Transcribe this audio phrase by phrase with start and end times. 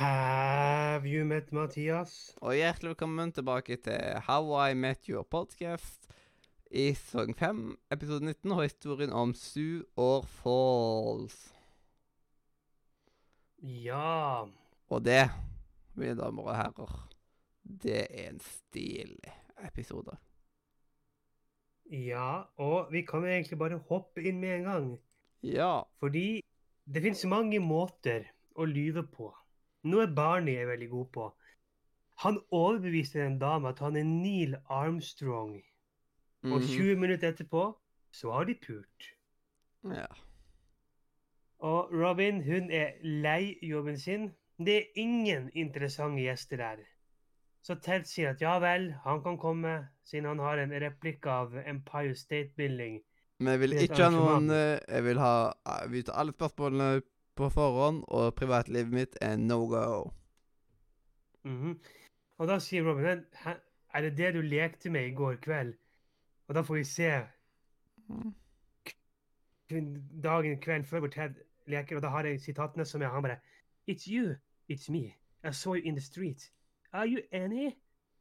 [0.00, 2.32] Have you met Mathias?
[2.40, 6.06] Og hjertelig velkommen tilbake til How I Met Your Podcast
[6.72, 7.58] i sesong 5,
[7.92, 11.36] episode 19, og historien om Sue or Falls.
[13.60, 14.46] Ja
[14.88, 15.26] Og det,
[15.92, 16.96] mine damer og herrer,
[17.84, 19.34] det er en stilig
[19.68, 20.16] episode.
[21.92, 24.88] Ja, og vi kan jo egentlig bare hoppe inn med en gang.
[25.44, 25.82] Ja.
[26.00, 26.40] Fordi
[26.88, 28.24] det finnes mange måter
[28.56, 29.34] å lyve på.
[29.82, 31.26] Noe Barney er veldig god på.
[32.20, 35.54] Han overbeviste en dame at han er Neil Armstrong.
[36.42, 37.64] Og mhm, 20 minutter etterpå
[38.12, 39.08] så har de pult.
[39.84, 40.06] Ja.
[41.60, 44.30] Og Robin hun er lei jobben sin.
[44.58, 46.82] Det er ingen interessante gjester der.
[47.62, 51.56] Så Ted sier at ja vel, han kan komme, siden han har en replikk av
[51.66, 53.00] Empire State Building.
[53.40, 55.32] Men jeg vil ikke ha noen eh, Jeg vil ha
[55.88, 57.00] vi tar alle spørsmålene
[57.40, 60.10] på forhånd, og privatlivet mitt er no go.
[61.44, 61.80] Mhm.
[62.38, 63.24] Og da sier Robin "Men,
[63.94, 65.74] er det det du lekte med i går kveld?
[66.48, 67.26] Og da får vi se
[68.08, 68.34] Mm.
[70.22, 71.34] dagen kvelden før hvor Ted
[71.66, 73.36] leker, og da har jeg sitatene som er han bare
[73.90, 74.34] It's you.
[74.72, 75.14] It's me.
[75.44, 76.52] I saw you in the street.
[76.92, 77.76] Are you Annie?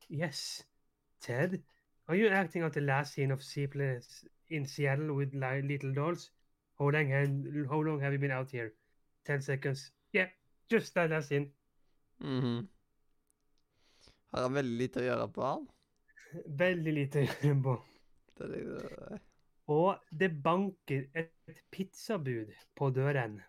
[0.09, 0.67] Yes.
[1.20, 1.64] Ted?
[2.08, 6.31] Are you acting out the last scene of Seaplanes in Seattle with little dolls?
[6.80, 8.72] How long, have, how long have you been out here?
[9.30, 9.91] Ten seconds.
[10.11, 10.30] Yeah,
[10.72, 11.53] just that that's in.
[12.22, 12.67] Mm -hmm.
[14.31, 15.67] Har han veldig lite å gjøre på han?
[16.58, 17.75] Veldig lite å gjøre på.
[18.38, 19.19] Det er liksom
[19.67, 23.41] Og det banker et pizzabud på døren.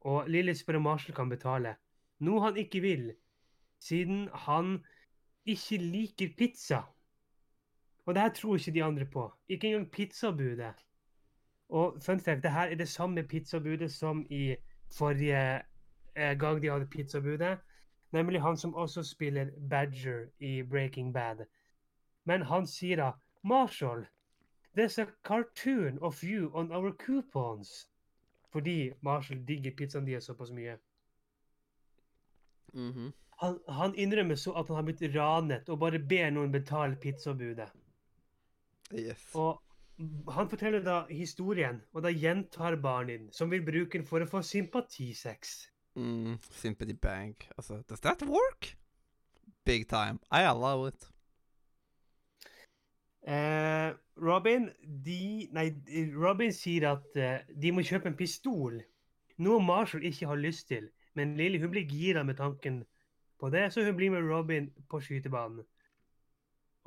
[0.00, 1.76] Og Lilly spør om Marshall kan betale.
[2.18, 3.14] Noe han ikke vil,
[3.78, 4.84] siden han
[5.46, 6.82] ikke liker pizza.
[8.06, 9.32] Og det her tror ikke de andre på.
[9.48, 10.74] Ikke engang pizzabudet.
[11.68, 14.56] Og fun fact, det her er det samme pizzabudet som i
[14.90, 15.62] forrige
[16.16, 17.58] eh, gang de hadde pizzabudet.
[18.12, 21.44] Nemlig han som også spiller Badger i Breaking Bad.
[22.24, 23.12] Men han sier da
[23.42, 24.06] Marshall,
[24.76, 27.88] There's a cartoon of you on our coupons.
[28.52, 30.78] Fordi Marshall digger pizzaen deres såpass mye.
[32.74, 33.12] Mhm.
[33.40, 37.68] Han, han innrømmer så at han har blitt ranet og bare ber noen betale pizzabudet.
[38.94, 39.34] Yes.
[39.34, 39.60] Og
[40.30, 44.42] han forteller da historien, og da gjentar Barnin, som vil bruke den for å få
[44.46, 45.56] sympatisex.
[45.98, 47.48] Mm, sympathy bank.
[47.56, 48.76] Altså, does that work?
[49.64, 50.20] Big time.
[50.30, 51.08] I allow it.
[53.28, 54.68] Eh, Robin,
[55.04, 55.66] de, nei,
[56.14, 58.78] Robin sier at eh, de må kjøpe en pistol.
[59.42, 60.88] Noe Marshall ikke har lyst til.
[61.18, 62.84] Men Lily hun blir gira med tanken
[63.40, 65.66] på det, så hun blir med Robin på skytebanen.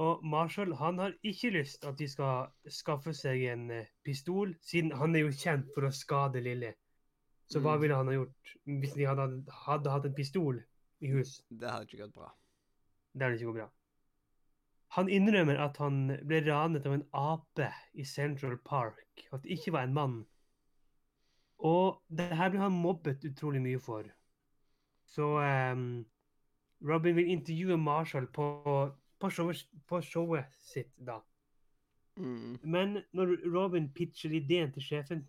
[0.01, 4.95] Og Marshall han har ikke lyst at de skal skaffe seg en eh, pistol, siden
[4.97, 6.71] han er jo kjent for å skade Lilly.
[7.51, 7.81] Så hva Mm.
[7.81, 9.27] ville han ha gjort hvis de hadde,
[9.65, 10.61] hadde hatt en pistol
[11.03, 11.41] i hus?
[11.49, 12.31] Det hadde ikke gått bra.
[13.13, 13.69] Det hadde ikke gått bra.
[14.95, 19.57] Han innrømmer at han ble ranet av en ape i Central Park, og at det
[19.57, 20.17] ikke var en mann.
[21.59, 24.07] Og det her ble han mobbet utrolig mye for.
[25.11, 26.05] Så um,
[26.87, 28.47] Robin vil intervjue Marshall på,
[29.19, 29.29] på,
[29.91, 31.19] på showet sitt da.
[32.19, 32.57] Mm.
[32.63, 35.23] Men når Robin pitcher ideen til sjefen,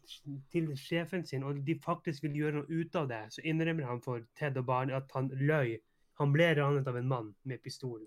[0.53, 4.03] til sjefen sin, og de faktisk vil gjøre noe ut av det, så innrømmer han
[4.03, 5.79] for Ted og Barney at han løy.
[6.21, 8.03] Han ble ranet av en mann med pistol.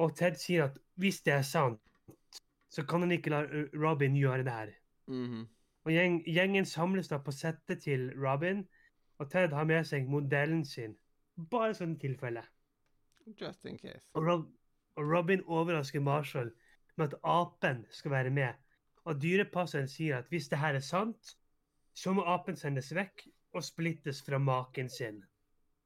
[0.00, 1.80] Og Ted sier at hvis det er sant,
[2.72, 4.72] så kan han ikke la Robin gjøre det her.
[5.06, 5.46] Mhm.
[5.86, 8.64] Og gjeng, gjengen samles da på settet til Robin,
[9.18, 10.96] og Ted har med seg modellen sin.
[11.50, 12.42] Bare sånn tilfelle.
[13.38, 14.02] Just in case.
[14.14, 14.46] Og, Rob,
[14.96, 16.50] og Robin overrasker Marshall
[16.96, 18.52] med at apen skal være med.
[19.04, 21.36] Og dyrepasseren sier at hvis det her er sant,
[21.94, 25.22] så må apen sendes vekk og splittes fra maken sin.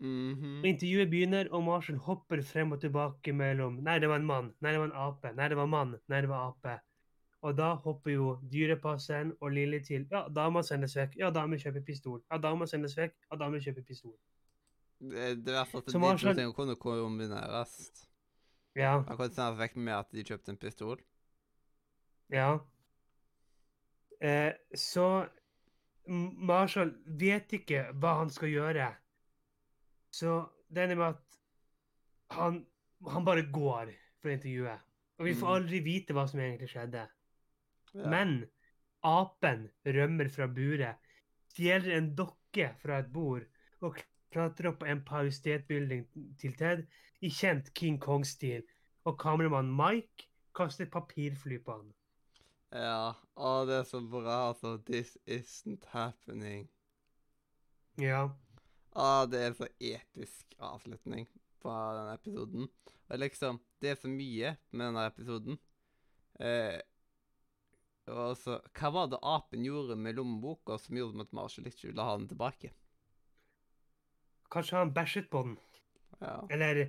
[0.01, 4.27] Mm Og Intervjuet begynner, og Marshall hopper frem og tilbake mellom Nei, det var en
[4.27, 4.55] mann.
[4.61, 5.33] Nei, det var en ape.
[5.37, 5.99] Nei, det var mann.
[6.09, 6.79] Nei, det var ape.
[7.43, 10.07] Og da hopper jo dyrepasseren og Lilly til.
[10.13, 11.17] Ja, dama sendes vekk.
[11.21, 12.21] Ja, dama kjøper pistol.
[12.31, 13.17] Ja, dama sendes vekk.
[13.31, 14.17] Ja, dama kjøper pistol.
[15.01, 17.77] Det, det er at Så de to tingene kunne kombineres.
[18.79, 21.01] Ja, Akkurat kunne sendes vekk med at de kjøpte en pistol.
[22.31, 22.59] ja.
[24.21, 25.27] Eh, så
[26.07, 28.89] Marshall vet ikke hva han skal gjøre.
[30.13, 30.35] Så
[30.69, 31.39] det ender med at
[32.37, 32.59] han,
[33.09, 34.81] han bare går for intervjuet.
[35.19, 35.55] Og vi får Mm.
[35.55, 37.07] aldri vite hva som egentlig skjedde.
[37.95, 38.07] Ja.
[38.09, 38.51] Men
[39.03, 40.97] apen rømmer fra buret,
[41.49, 43.47] stjeler en dokke fra et bord
[43.81, 43.97] og
[44.33, 46.05] klatrer opp på Empire State Building
[46.39, 46.87] til Ted
[47.21, 48.65] i kjent King Kong-stil.
[49.09, 51.89] Og kameramann Mike kaster papirfly på han.
[52.71, 53.15] Ja.
[53.35, 54.77] Å, det er så bra, altså.
[54.87, 56.69] This isn't happening.
[58.01, 58.29] Ja.
[58.93, 61.27] Å, det er så episk avslutning
[61.63, 62.71] på denne episoden.
[63.11, 65.59] Og liksom, det er så mye med denne episoden.
[66.41, 66.79] Eh,
[68.11, 72.07] og så, Hva var det apen gjorde med lommeboka som gjorde at Marshall ikke ville
[72.07, 72.73] ha den tilbake?
[74.51, 75.59] Kanskje han bæsjet på den.
[76.21, 76.41] Ja.
[76.51, 76.89] Eller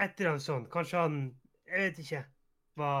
[0.00, 0.70] et eller annet sånt.
[0.72, 1.18] Kanskje han
[1.70, 2.24] Jeg vet ikke.
[2.80, 2.92] Hva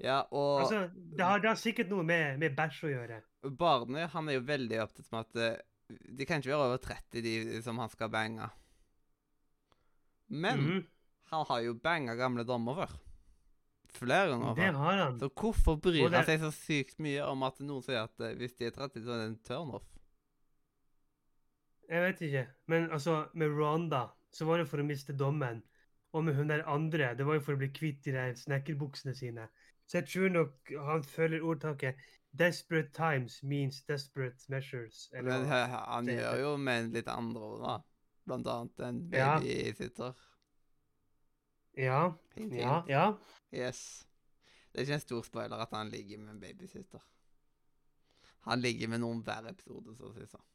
[0.00, 3.18] ja, og Altså, det har, det har sikkert noe med, med bæsj å gjøre.
[3.58, 7.20] barnet han er jo veldig opptatt med at eh, de kan ikke være over 30,
[7.26, 8.46] de som han skal bange.
[10.28, 10.86] Men Mhm,
[11.32, 12.96] han har jo banga gamle dommer før.
[13.90, 14.54] Flere ganger.
[14.54, 15.18] Det har han.
[15.20, 18.34] Så hvorfor bryr det- han seg så sykt mye om at noen sier at eh,
[18.38, 19.84] hvis de er 30, så er det en turnoff?
[21.90, 22.46] Jeg vet ikke.
[22.70, 25.62] Men altså, med Rwanda så var det for å miste dommen.
[26.12, 29.14] Og med hun der andre, det var jo for å bli kvitt de der snekkerbuksene
[29.14, 29.48] sine.
[29.86, 31.94] Så jeg tror nok han følger ordtaket
[32.38, 35.08] 'Desperate times means desperate measures'.
[35.12, 37.78] Eller Men han det gjør jo med litt andre ord, da.
[38.26, 39.38] Blant annet en Ja.
[39.40, 40.14] babysitter.
[41.76, 42.88] Ja, Hint, ja, hint.
[42.88, 43.14] ja.
[43.52, 44.06] Yes.
[44.72, 47.00] Det er ikke en stor spoiler at han ligger med en babysitter.
[48.40, 50.46] Han ligger med noen hver episode, så å si sånn.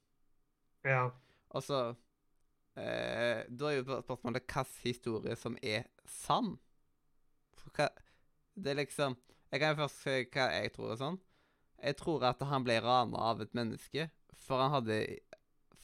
[0.84, 1.10] ja.
[1.50, 1.96] Og så
[2.80, 6.56] eh, Da er jo spørsmålet hvilken historie som er sann.
[7.76, 7.90] Hva
[8.56, 9.18] Det er liksom
[9.52, 11.20] Jeg kan jo først si hva jeg tror er sånn.
[11.84, 15.20] Jeg tror at han ble rana av et menneske, for han hadde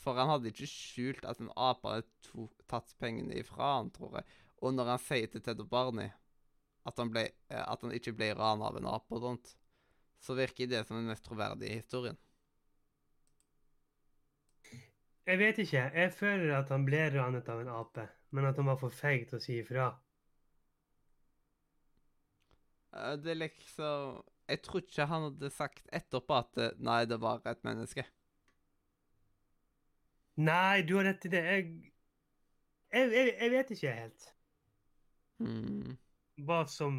[0.02, 4.18] For han hadde ikke skjult at en ape hadde to, tatt pengene ifra han, tror
[4.18, 4.26] jeg.
[4.66, 6.10] Og når han sier til Ted og Barney
[6.90, 9.52] at han, ble, eh, at han ikke ble rana av en ape og sånt,
[10.22, 12.18] så virker det som den mest troverdige historien.
[15.26, 15.82] Jeg vet ikke.
[15.96, 19.28] Jeg føler at han ble ranet av en ape, men at han var for feig
[19.32, 19.90] til å si ifra.
[22.94, 27.22] Eh, Det er liksom Jeg tror ikke han hadde sagt etterpå at eh, nei, det
[27.24, 28.04] var et menneske.
[30.48, 31.42] Nei, du har rett i det.
[31.46, 31.94] Jeg,
[32.94, 34.30] jeg, jeg, jeg vet ikke helt
[35.40, 35.98] Hmm.
[36.48, 36.98] hva som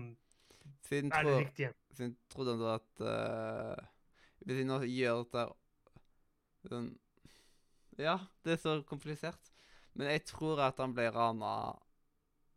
[0.82, 1.72] Siden, er det riktige.
[1.92, 3.02] siden trodde han da at
[3.80, 3.86] uh,
[4.42, 5.44] Hvis vi nå gjør dette
[6.68, 6.88] sånn
[8.00, 9.52] Ja, det er så komplisert.
[9.92, 11.52] Men jeg tror at han ble rana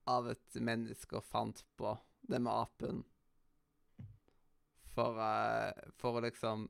[0.07, 1.95] av et menneske og fant på
[2.29, 3.03] det med apen.
[4.95, 6.69] For, uh, for å liksom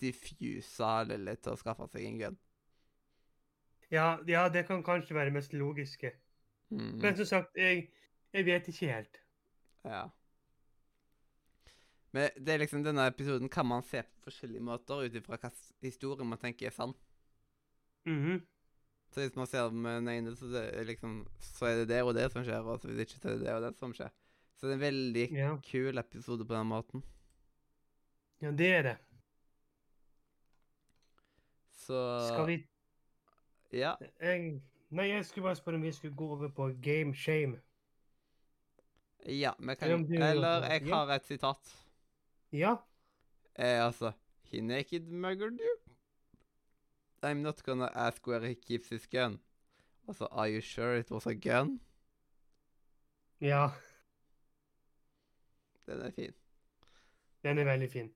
[0.00, 2.38] diffuse Lilly til å skaffe seg en gun.
[3.90, 6.12] Ja, ja, det kan kanskje være mest logiske.
[6.70, 6.98] Mm.
[7.02, 7.88] Men som sagt, jeg,
[8.34, 9.20] jeg vet ikke helt.
[9.84, 10.08] Ja.
[12.14, 15.54] Men det er liksom denne episoden kan man se på forskjellige måter ut ifra hvilken
[15.82, 16.94] historie man tenker er sann.
[18.06, 18.40] Mhm.
[19.10, 22.14] Så hvis man ser med den ene, så, det liksom, så er det det og
[22.14, 24.10] det som skjer, og så hvis ikke, så er det det og det som skjer.
[24.56, 25.56] Så det er en veldig Ja.
[25.66, 27.02] kul episode på den måten.
[28.42, 28.96] ja, det er det.
[31.72, 32.66] Så Skal vi
[33.72, 33.94] Ja.
[34.20, 34.60] jeg,
[34.90, 37.60] Nei, jeg skulle bare spørre om vi skulle gå over på game shame.
[39.26, 41.86] Ja, vi kan Eller jeg har et sitat.
[42.52, 42.76] Ja.
[43.58, 44.12] Eh, altså
[44.44, 45.89] He naked muggered you?
[47.22, 49.40] I'm not gonna ask where he keeps his gun.
[50.08, 51.80] Altså, are you sure it was a gun?
[53.40, 53.68] Ja,
[55.86, 56.32] Den er fin.
[57.42, 58.10] den er veldig fin.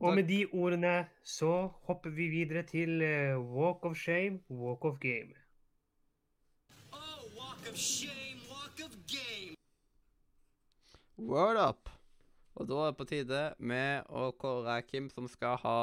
[0.00, 4.98] Og med de ordene så hopper vi videre til eh, Walk of Shame, Walk of
[5.00, 5.34] Game.
[6.92, 9.56] Oh, walk of shame, walk of game.
[11.18, 11.90] Word up!
[12.54, 15.78] Og da er det på tide med å kåre hvem som skal ha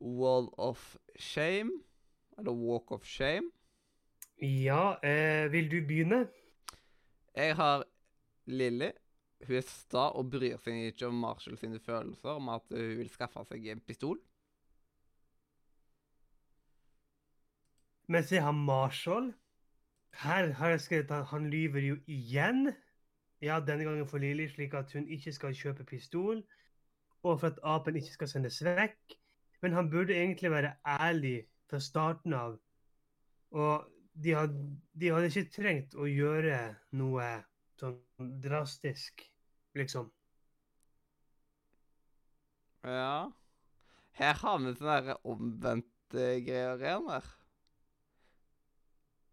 [0.00, 1.70] Wall of Shame.
[2.38, 3.50] Eller Walk of Shame.
[4.42, 6.28] Ja, eh, vil du begynne?
[7.36, 7.84] Jeg har
[8.46, 8.90] Lilly.
[9.46, 13.12] Hun er sta og bryr seg ikke om Marshall sine følelser om at hun vil
[13.12, 14.18] skaffe seg en pistol.
[18.08, 19.32] Mens jeg har Marshall.
[20.22, 22.72] Her har jeg skrevet at han lyver jo igjen.
[23.40, 26.42] Ja, denne gangen for Lily, slik at hun ikke skal kjøpe pistol.
[27.22, 29.19] Og for at apen ikke skal sendes vekk.
[29.60, 31.36] Men han burde egentlig være ærlig
[31.70, 32.56] fra starten av.
[33.50, 33.86] Og
[34.24, 34.62] de hadde,
[35.00, 36.60] de hadde ikke trengt å gjøre
[36.98, 37.28] noe
[37.80, 39.24] sånn drastisk,
[39.78, 40.10] liksom.
[42.84, 43.30] Ja.
[44.20, 47.30] Her har vi sånne der omvendte greier igjen der.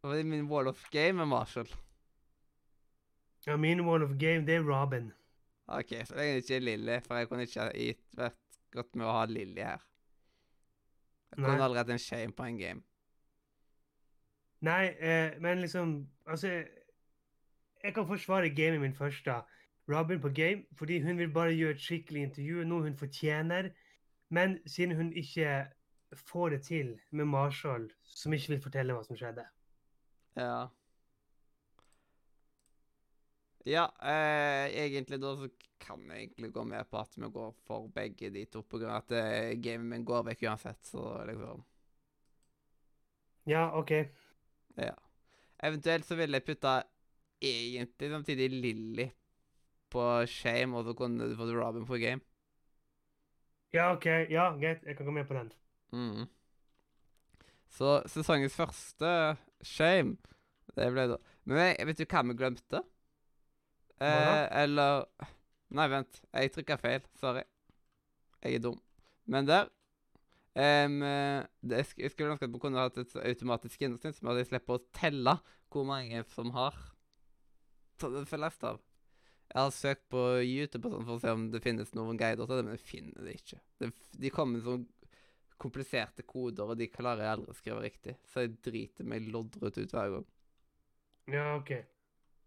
[0.03, 1.69] Og det var min wall of game er Marshall.
[3.47, 5.11] Ja, min wall of game, det er Robin.
[5.67, 9.15] OK, så det ikke er Lilly, for jeg kunne ikke gitt vært godt med å
[9.17, 9.83] ha Lilly her.
[11.37, 11.63] Jeg Han Nei.
[11.63, 12.81] allerede en shame på en game.
[14.61, 16.47] Nei, eh, men liksom Altså,
[17.83, 19.41] jeg kan forsvare gamet min først, da.
[19.89, 23.69] Robin på game, fordi hun vil bare gjøre et skikkelig intervju, noe hun fortjener.
[24.29, 25.67] Men siden hun ikke
[26.15, 29.45] får det til med Marshall, som ikke vil fortelle hva som skjedde.
[30.35, 30.65] Ja.
[33.65, 35.49] Ja, eh, egentlig da så
[35.79, 38.93] kan jeg egentlig gå med på at vi går for begge de to, på grunn
[38.93, 41.63] av at eh, gamet min går vekk uansett, så liksom
[43.47, 43.91] Ja, OK.
[44.75, 44.95] Ja.
[45.63, 46.81] Eventuelt så ville jeg putta
[47.41, 49.07] egentlig samtidig Lilly
[49.89, 52.21] på Shame, og så kunne du fått Robin på game.
[53.73, 54.05] Ja, OK.
[54.05, 54.83] Ja, greit.
[54.83, 55.51] Jeg kan gå med på den.
[55.91, 56.27] Mm.
[57.69, 60.17] Så sesongens første Shame,
[60.75, 62.83] det ble da Men jeg, vet du hva vi glemte?
[64.01, 65.07] Eh, eller
[65.73, 66.21] Nei, vent.
[66.31, 67.07] Jeg trykka feil.
[67.19, 67.43] Sorry.
[68.43, 68.77] Jeg er dum.
[69.27, 69.67] Men der
[70.55, 74.51] eh, det, Jeg skulle ønske at vi kunne hatt et automatisk innsyn, som at jeg
[74.51, 75.37] slipper å telle
[75.73, 76.77] hvor mange som har
[77.97, 78.79] det av.
[79.47, 82.59] Jeg har søkt på YouTube sånn for å se om det finnes noen guider til
[82.59, 83.59] det, men jeg finner det ikke.
[83.79, 84.85] Det, de kommer med sånn
[85.57, 88.17] kompliserte koder, og de klarer jeg aldri å skrive riktig.
[88.29, 90.27] Så jeg driter meg loddrett ut hver gang.
[91.33, 91.71] Ja, OK.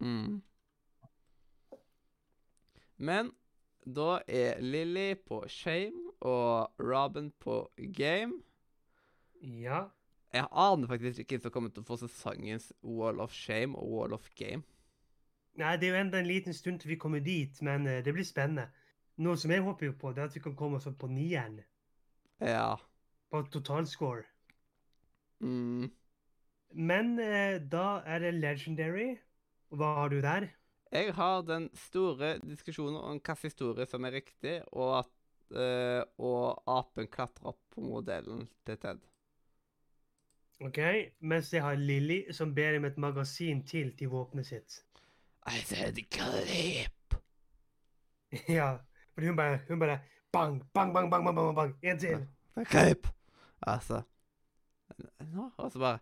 [0.04, 0.38] Mm.
[3.00, 3.32] Men
[3.88, 7.62] da er Lilly på Shame og Robin på
[7.96, 8.42] Game.
[9.40, 9.86] Ja.
[10.32, 13.88] Jeg aner faktisk ikke hvem som kommer til å få sesongens Wall of Shame og
[13.94, 14.62] Wall of Game.
[15.58, 18.14] Nei, det er jo enda en liten stund til vi kommer dit, men eh, det
[18.14, 18.68] blir spennende.
[19.20, 21.10] Noe som jeg håper jo på, det er at vi kan komme oss opp på
[21.10, 21.58] nieren.
[22.40, 22.76] Ja.
[23.32, 24.28] På totalscore.
[25.40, 25.90] Mm.
[26.76, 29.10] Men eh, da er det legendary.
[29.72, 30.50] Hva har du der?
[30.90, 36.62] Jeg har den store diskusjonen om hvilken historie som er riktig, og at eh, og
[36.66, 39.04] apen klatrer opp på modellen til Ted.
[40.60, 40.78] Ok,
[41.20, 44.82] Mens jeg har Lilly, som ber om et magasin til til våpenet sitt.
[45.46, 47.14] I said clip.
[48.58, 48.76] ja,
[49.14, 50.00] fordi hun bare, hun bare
[50.32, 51.74] bang, bang, bang, bang, bang, bang, bang.
[51.82, 52.26] En til.
[52.64, 53.06] Clip.
[53.62, 54.02] Altså
[55.20, 55.98] Nå, og så bare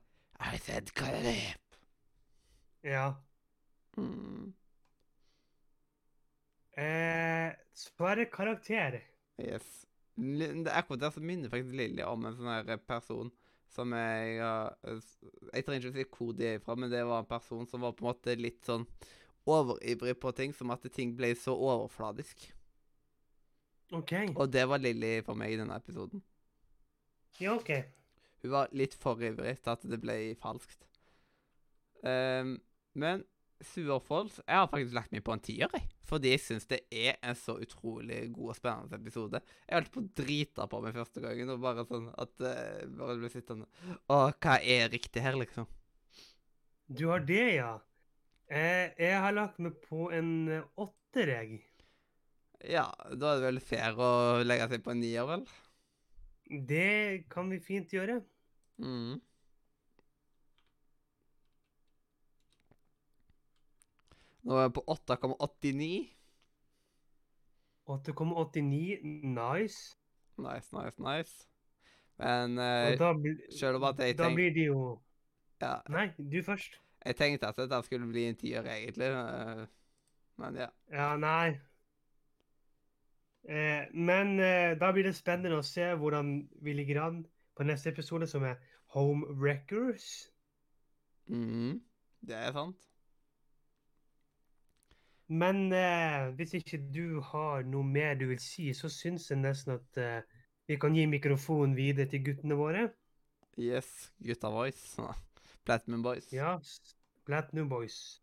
[0.55, 1.77] I said clip.
[2.85, 3.13] Ja.
[3.97, 4.55] Mm.
[6.79, 9.01] Eh, svare karakter.
[9.39, 9.87] Yes.
[10.15, 13.31] Det er akkurat det som minner faktisk Lilly om en sånn her person
[13.71, 14.77] som jeg har
[15.53, 17.83] Jeg trenger ikke å si hvor de er fra, men det var en person som
[17.83, 18.87] var på en måte litt sånn
[19.49, 22.49] overivrig på ting, som at ting ble så overfladisk.
[23.97, 24.13] OK.
[24.37, 26.23] Og det var Lilly for meg i denne episoden.
[27.41, 27.71] Ja, OK.
[28.43, 30.85] Hun var litt for ivrig til at det ble falskt.
[32.03, 32.59] Um,
[32.99, 33.25] men
[33.65, 35.89] Suerfold Jeg har faktisk lagt meg på en tier, jeg.
[36.09, 39.41] Fordi jeg syns det er en så utrolig god og spennende episode.
[39.67, 43.19] Jeg holdt på å drite på meg første gangen, og bare sånn at uh, Bare
[43.21, 43.69] ble sittende
[44.07, 45.69] Å, hva er riktig her, liksom?
[46.89, 47.75] Du har det, ja.
[48.49, 51.59] Eh, jeg har lagt meg på en eh, åtter, jeg.
[52.65, 54.11] Ja, da er det vel fair å
[54.41, 55.45] legge seg på en nier, vel?
[56.49, 58.23] Det kan vi fint gjøre.
[58.81, 59.19] Mm.
[64.45, 66.09] Nå er jeg på 8,89.
[67.89, 69.01] 8,89.
[69.03, 69.97] Nice.
[70.39, 71.47] Nice, nice, nice.
[72.19, 74.99] Men uh, eh, selv om at jeg da blir det jo
[75.61, 76.81] ja, Nei, du først.
[77.05, 79.07] jeg tenkte at dette skulle bli en tier, egentlig.
[79.07, 79.67] eh,
[80.39, 80.67] Men ja.
[80.93, 81.57] Ja, nei.
[83.49, 87.23] Eh, men eh, da blir det spennende å se hvordan vi ligger an
[87.57, 88.59] på neste episode, som er
[88.95, 90.29] Home Wreckers.
[91.27, 91.81] Mm,
[92.21, 92.77] Det er sant.
[95.29, 99.77] Men eh, hvis ikke du har noe mer du vil si, så syns jeg nesten
[99.77, 102.89] at eh, vi kan gi mikrofonen videre til guttene våre.
[103.61, 104.97] Yes, gutta voice.
[105.69, 106.33] Platinum boys.
[106.33, 106.57] Ja,
[107.29, 108.23] Platinum Boys.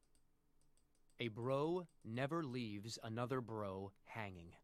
[1.21, 4.55] A bro never leaves another bro hanging.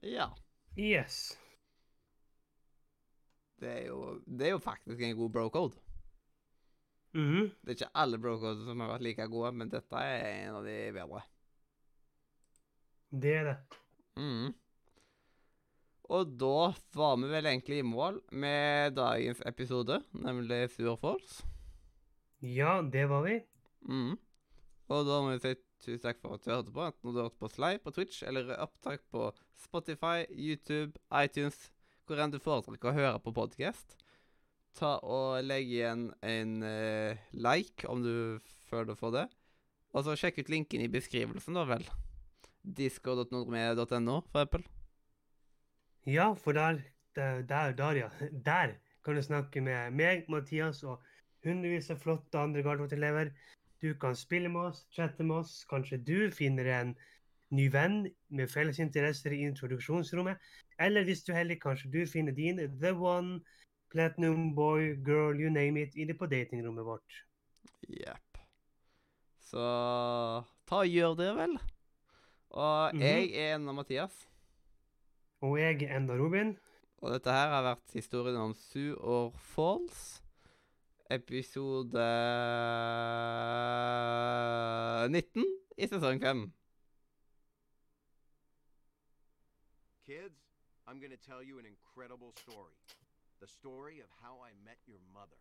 [0.00, 0.30] Ja.
[0.76, 1.36] Yes.
[3.60, 5.76] det er jo, det er jo faktisk en god bro-code.
[7.16, 7.48] -hmm.
[7.60, 10.64] Det er ikke alle bro-codes som har vært like gode, men dette er en av
[10.64, 11.22] de bedre.
[13.10, 13.56] Det er det.
[14.16, 14.54] Mm.
[16.16, 21.44] Og da var vi vel egentlig i mål med dagens episode, nemlig Surfalls.
[22.42, 23.40] Ja, det var vi.
[23.86, 24.16] Mhm.
[24.86, 27.38] Og da må vi si tusen takk for at du hørte på, enten du hørte
[27.40, 31.70] på oss på Twitch eller opptak på Spotify, YouTube, iTunes,
[32.06, 33.96] hvor enn du foretrekker å høre på podcast.
[34.78, 38.38] Ta og legg igjen en uh, like om du
[38.70, 39.26] føler for det.
[39.96, 41.86] Og så sjekk ut linken i beskrivelsen, da vel.
[42.62, 44.66] disco.nordme.no, for eksempel.
[46.06, 46.82] Ja, for der,
[47.16, 48.10] der, der, ja.
[48.30, 51.00] Der kan du snakke med meg, Mathias og
[51.46, 53.32] hundrevis av flotte andre Gardermoen-elever.
[53.82, 55.64] Du kan spille med oss, chatte med oss.
[55.68, 56.94] Kanskje du finner en
[57.50, 60.36] ny venn med felles interesser i introduksjonsrommet.
[60.80, 63.40] Eller hvis du heller kanskje du finner din the one,
[63.92, 67.22] platinum boy, girl, you name it, inne på datingrommet vårt.
[67.88, 68.40] Jepp.
[69.40, 69.62] Så
[70.66, 71.58] ta og gjør det, vel.
[72.50, 73.00] Og Mhm.
[73.00, 74.26] jeg er enda Mathias.
[75.42, 76.56] Og jeg er enda Robin.
[77.02, 80.22] Og dette her har vært historien om Sue or Falls.
[81.08, 82.02] Episode 19
[85.78, 86.50] i sesong 5.
[90.02, 90.34] Kids,
[90.88, 92.74] I'm gonna tell you an incredible story.
[93.40, 95.38] The story of how I met your mother.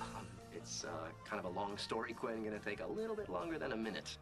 [0.00, 0.90] Um, it's uh,
[1.24, 2.42] kind of a long story, Quinn.
[2.42, 4.18] Gonna take a little bit longer than a minute.